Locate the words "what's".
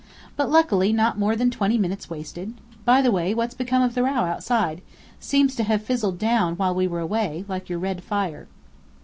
3.35-3.53